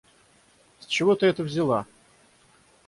[0.79, 1.85] С чего ты это взяла?